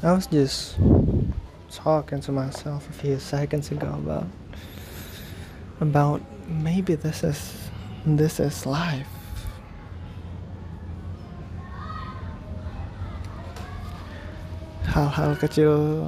[0.00, 0.78] I was just
[1.74, 4.30] talking to myself a few seconds ago about
[5.80, 7.66] about maybe this is
[8.06, 9.10] this is life.
[14.86, 16.06] Hal-hal kecil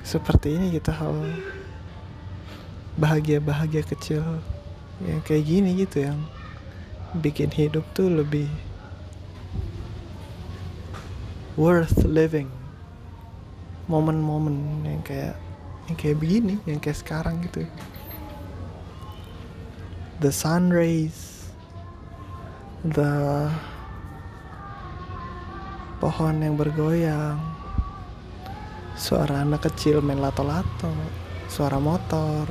[0.00, 1.20] seperti ini gitu hal
[2.96, 4.24] bahagia-bahagia kecil
[5.04, 6.24] yang kayak gini gitu yang
[7.20, 8.48] bikin hidup tuh lebih
[11.58, 12.50] worth living.
[13.90, 15.34] Momen-momen yang kayak
[15.90, 17.66] yang kayak begini yang kayak sekarang gitu.
[20.22, 21.30] The sun rays
[22.86, 23.48] the
[26.00, 27.36] pohon yang bergoyang
[28.96, 30.88] suara anak kecil main lato-lato
[31.44, 32.48] suara motor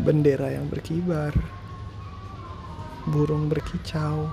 [0.00, 1.36] bendera yang berkibar
[3.06, 4.26] burung berkicau.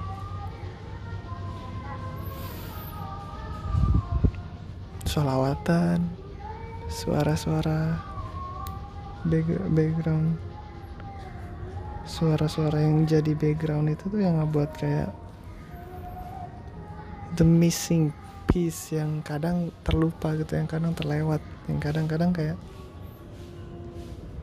[5.06, 6.10] Solawatan
[6.90, 8.02] suara-suara
[9.74, 10.38] background.
[12.04, 15.10] Suara-suara yang jadi background itu tuh yang ngebuat kayak
[17.38, 18.14] the missing
[18.46, 22.58] piece yang kadang terlupa gitu yang kadang terlewat yang kadang-kadang kayak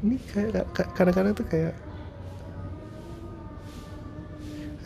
[0.03, 1.75] ini kayak kadang-kadang tuh kayak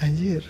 [0.05, 0.45] anjir.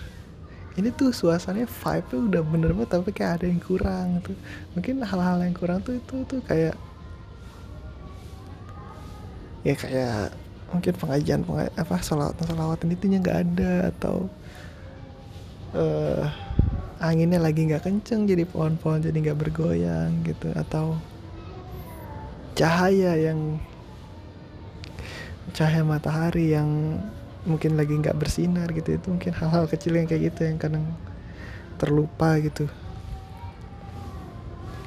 [0.75, 4.35] Ini tuh suasananya vibe udah bener banget tapi kayak ada yang kurang tuh.
[4.75, 6.75] Mungkin hal-hal yang kurang tuh itu tuh kayak
[9.65, 10.35] ya kayak
[10.69, 14.29] mungkin pengajian pengaj apa salawat salawatan itunya nggak ada atau
[15.73, 16.27] uh,
[17.01, 20.99] anginnya lagi nggak kenceng jadi pohon-pohon jadi nggak bergoyang gitu atau
[22.55, 23.57] cahaya yang
[25.51, 27.01] cahaya matahari yang
[27.45, 30.85] mungkin lagi nggak bersinar gitu itu mungkin hal-hal kecil yang kayak gitu yang kadang
[31.77, 32.65] terlupa gitu.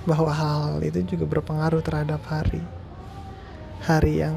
[0.04, 2.62] Bahwa hal-hal itu juga berpengaruh terhadap hari.
[3.86, 4.36] Hari yang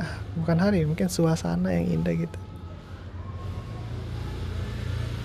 [0.00, 2.38] ah, bukan hari mungkin suasana yang indah gitu.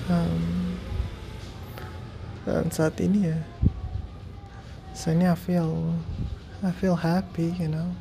[0.09, 0.75] Um,
[2.49, 3.37] dan saat ini ya
[4.97, 5.93] saya I feel
[6.65, 7.93] I feel happy you know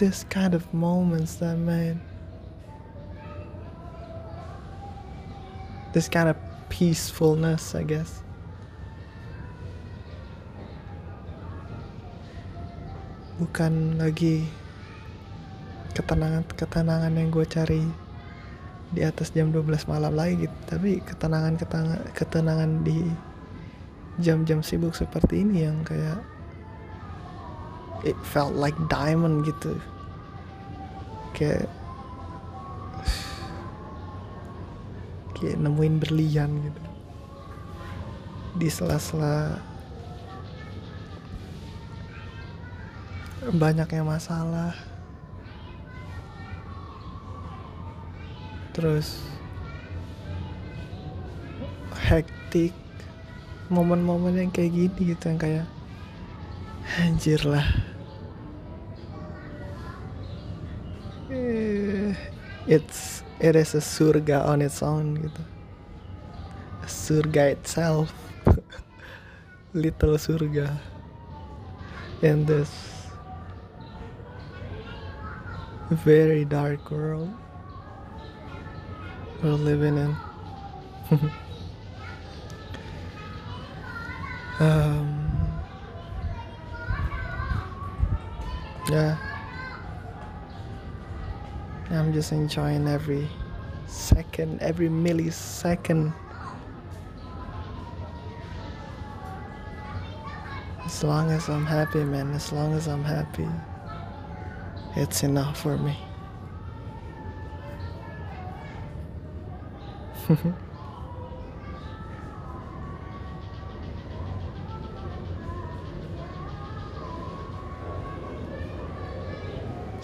[0.00, 2.00] this kind of moments that made
[5.92, 6.40] this kind of
[6.72, 8.24] peacefulness, I guess.
[13.36, 14.48] Bukan lagi
[15.92, 17.84] ketenangan ketenangan yang gue cari
[18.96, 23.04] di atas jam 12 malam lagi gitu tapi ketenangan ketenangan ketenangan di
[24.18, 26.20] jam-jam sibuk seperti ini yang kayak
[28.04, 29.76] it felt like diamond gitu.
[31.36, 31.68] Kayak
[35.36, 36.82] kayak nemuin berlian gitu.
[38.60, 39.56] Di sela-sela
[43.56, 44.76] banyaknya masalah.
[48.76, 49.24] Terus
[52.10, 52.74] hektik
[53.70, 55.66] momen-momen yang kayak gini gitu yang kayak
[56.98, 57.62] anjir lah
[62.66, 65.42] it's it is a surga on its own gitu.
[66.82, 68.12] A surga itself.
[69.74, 70.78] Little surga.
[72.22, 72.70] In this
[75.90, 77.30] very dark world
[79.42, 80.16] we're living in.
[84.60, 85.32] Um,
[88.90, 89.29] yeah
[91.90, 93.28] I'm just enjoying every
[93.86, 96.14] second, every millisecond.
[100.84, 103.48] As long as I'm happy, man, as long as I'm happy,
[104.94, 105.98] it's enough for me.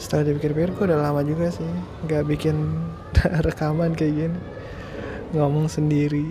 [0.07, 1.67] setelah dipikir-pikir gue udah lama juga sih
[2.07, 2.79] nggak bikin
[3.51, 4.39] rekaman kayak gini.
[5.35, 6.31] Ngomong sendiri.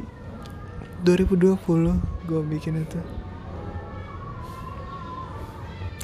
[1.04, 1.60] 2020
[2.24, 3.00] gue bikin itu.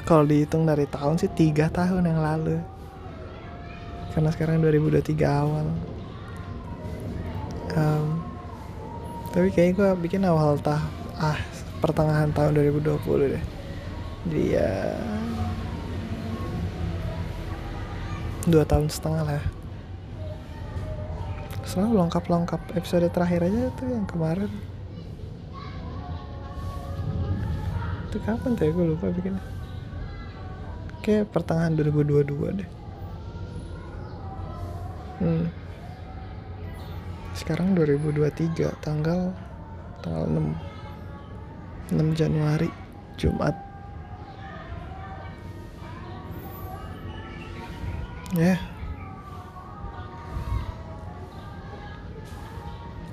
[0.03, 2.59] Kalau dihitung dari tahun sih tiga tahun yang lalu.
[4.11, 5.71] Karena sekarang 2023 awal.
[7.71, 8.19] Um,
[9.31, 10.83] tapi kayaknya gue bikin awal tah
[11.23, 11.39] ah
[11.79, 13.45] pertengahan tahun 2020 deh.
[14.27, 14.99] Jadi ya
[18.49, 19.43] dua tahun setengah lah.
[21.67, 22.61] Selalu lengkap-lengkap.
[22.73, 24.49] Episode terakhir aja tuh yang kemarin.
[28.09, 28.71] Itu kapan tuh ya?
[28.73, 29.43] Gue lupa bikinnya.
[31.05, 32.69] Kayak pertengahan 2022 deh.
[35.21, 35.53] Hmm.
[37.37, 39.29] sekarang 2023 tanggal
[40.01, 40.25] tanggal
[41.93, 42.73] 6 6 Januari
[43.21, 43.53] Jumat
[48.33, 48.59] yeah.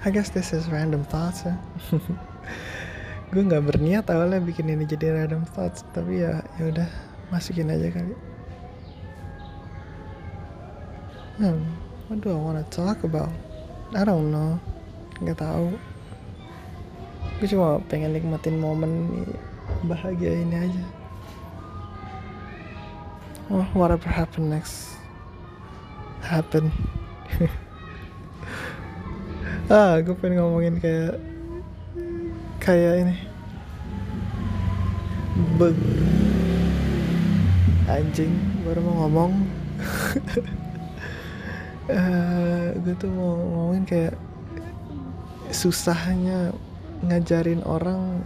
[0.05, 1.59] I guess this is random thoughts ya
[3.29, 6.88] gue nggak berniat awalnya bikin ini jadi random thoughts tapi ya ya udah
[7.29, 8.17] masukin aja kali.
[11.37, 11.61] Hmm
[12.09, 13.29] what do I wanna talk about?
[13.93, 14.56] I don't know.
[15.21, 15.76] Nggak tahu.
[17.37, 19.23] Gue cuma pengen nikmatin momen
[19.85, 20.85] bahagia ini aja.
[23.53, 24.98] Oh whatever happen next
[26.29, 26.69] happen.
[29.69, 31.21] Ah gue pengen ngomongin kayak
[32.57, 33.17] kayak ini.
[35.61, 35.77] Be
[37.85, 38.33] anjing
[38.65, 39.33] baru mau ngomong.
[41.89, 44.15] Uh, gue tuh mau ngomongin kayak
[45.49, 46.53] susahnya
[47.01, 48.21] ngajarin orang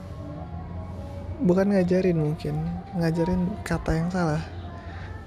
[1.39, 2.59] bukan ngajarin mungkin
[2.99, 4.43] ngajarin kata yang salah.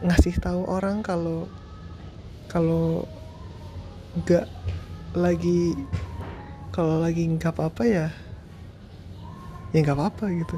[0.04, 1.48] Ngasih tahu orang kalau
[2.52, 3.04] kalau
[4.16, 4.48] nggak
[5.16, 5.76] lagi
[6.72, 8.08] kalau lagi nggak apa-apa ya
[9.76, 10.58] ya nggak apa-apa gitu.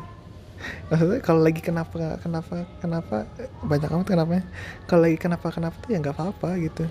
[0.90, 3.26] Maksudnya kalau lagi kenapa kenapa kenapa
[3.66, 4.42] banyak amat kenapa
[4.90, 6.86] kalau lagi kenapa kenapa tuh ya nggak apa-apa gitu.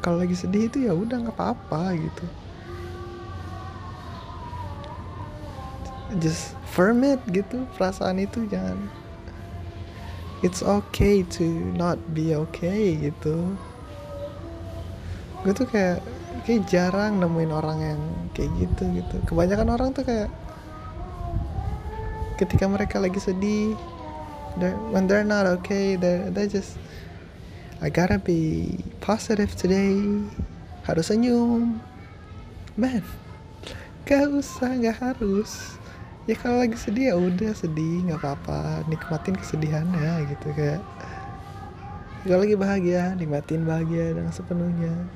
[0.00, 2.24] Kalau lagi sedih itu ya udah nggak apa-apa gitu.
[6.16, 8.76] Just firm it gitu perasaan itu jangan.
[10.44, 11.44] It's okay to
[11.76, 13.56] not be okay gitu
[15.46, 16.02] gue tuh kayak
[16.42, 18.00] kayak jarang nemuin orang yang
[18.34, 19.16] kayak gitu gitu.
[19.30, 20.26] Kebanyakan orang tuh kayak
[22.34, 23.78] ketika mereka lagi sedih
[24.58, 26.74] they're, when they're not okay they they just
[27.78, 29.94] I gotta be positive today.
[30.82, 31.78] Harus senyum.
[32.74, 33.06] Man
[34.02, 35.78] gak usah gak harus.
[36.26, 38.82] Ya kalau lagi sedih ya udah sedih nggak apa-apa.
[38.90, 40.50] Nikmatin kesedihannya gitu.
[40.58, 40.82] Kayak
[42.26, 45.06] kalau lagi bahagia nikmatin bahagia dengan sepenuhnya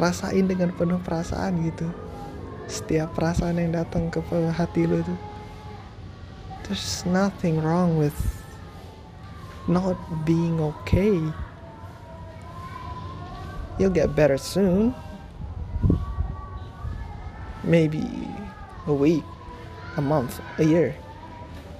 [0.00, 1.88] rasain dengan penuh perasaan gitu.
[2.66, 4.20] Setiap perasaan yang datang ke
[4.54, 5.14] hati lo itu
[6.64, 8.16] there's nothing wrong with
[9.68, 11.20] not being okay.
[13.78, 14.94] You'll get better soon.
[17.64, 18.04] Maybe
[18.86, 19.24] a week
[19.96, 20.94] a month a year.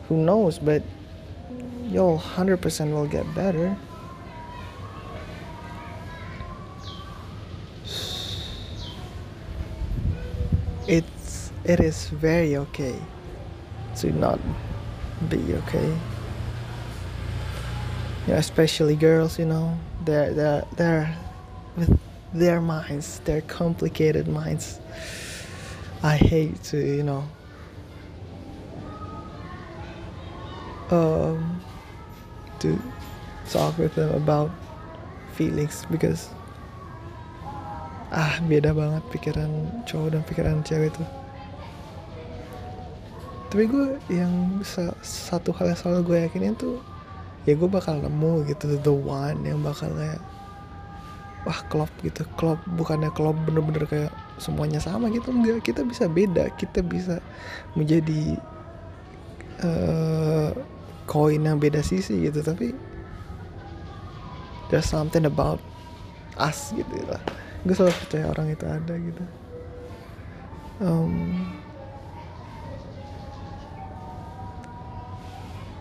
[0.08, 0.58] Who knows?
[0.58, 0.82] But
[1.88, 2.60] you'll 100%
[2.92, 3.76] will get better
[10.86, 12.96] it's it is very okay
[13.96, 14.38] to not
[15.28, 15.96] be okay.
[18.26, 21.16] Yeah, especially girls you know they're they're they're
[21.76, 21.98] with
[22.32, 24.80] their minds their complicated minds.
[26.02, 27.24] I hate to you know.
[30.90, 31.60] Um
[32.60, 32.78] to
[33.50, 34.50] talk with them about
[35.34, 36.30] feelings because
[38.14, 39.50] ah beda banget pikiran
[39.90, 41.08] cowok dan pikiran cewek tuh.
[43.50, 44.62] Tapi gue yang
[45.02, 46.78] satu hal yang selalu gue yakinin tuh
[47.44, 50.22] ya gue bakal nemu gitu the one yang bakal kayak
[51.42, 52.22] wah klop gitu.
[52.38, 55.66] Klop bukannya klop bener-bener kayak semuanya sama gitu enggak.
[55.66, 57.18] Kita bisa beda kita bisa
[57.74, 58.38] menjadi
[59.66, 60.54] uh,
[61.10, 62.46] koin yang beda sisi gitu.
[62.46, 62.70] Tapi
[64.70, 65.58] there's something about
[66.38, 69.24] us gitu lah gue selalu percaya orang itu ada gitu.
[70.84, 71.48] Um,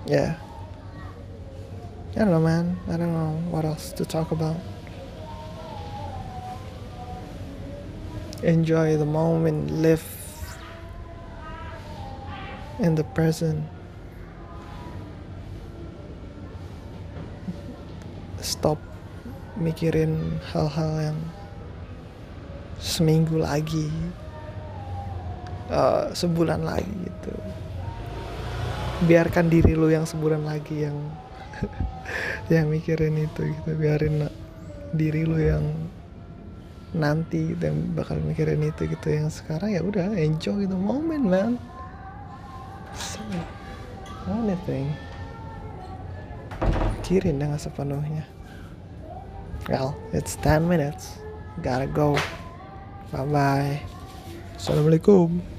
[0.07, 0.37] yeah
[2.13, 2.77] I don't know man.
[2.87, 4.57] I don't know what else to talk about.
[8.43, 9.71] Enjoy the moment.
[9.71, 10.05] Live
[12.77, 13.65] in the present.
[18.37, 18.77] Stop
[19.57, 21.19] mikirin hal-hal yang
[22.83, 23.87] seminggu lagi
[25.71, 27.33] uh, sebulan lagi gitu.
[29.07, 30.97] Biarkan diri lu yang sebulan lagi yang
[32.53, 33.69] yang mikirin itu gitu.
[33.79, 34.27] Biarin
[34.91, 35.63] diri lu yang
[36.91, 39.07] nanti gitu, yang bakal mikirin itu gitu.
[39.07, 41.55] Yang sekarang ya udah enjoy the moment man.
[42.93, 43.23] So,
[44.27, 44.91] anything
[46.99, 48.27] pikirin dengan sepenuhnya?
[49.71, 51.23] Well it's 10 minutes.
[51.63, 52.19] Gotta go
[53.13, 53.77] bye bye
[54.57, 55.52] assalamualaikum